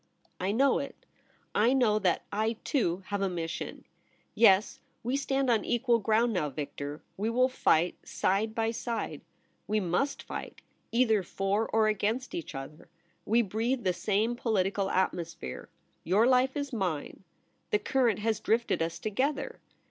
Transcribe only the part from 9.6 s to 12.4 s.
We mus^ fight— either for or against